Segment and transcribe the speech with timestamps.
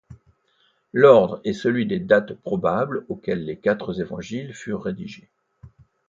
[0.93, 5.29] L'ordre est celui des dates probables auxquelles les quatre Évangiles furent rédigés.